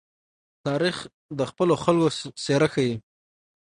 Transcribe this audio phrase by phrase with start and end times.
[0.65, 0.97] تاریخ
[1.37, 2.09] د خپلو خلکو
[2.43, 2.93] څېره ښيي.